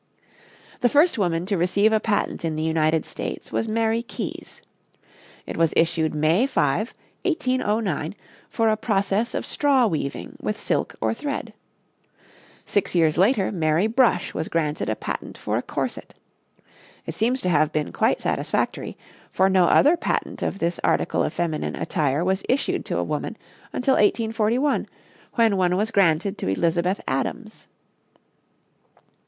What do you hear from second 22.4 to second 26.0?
issued to a woman until 1841, when one was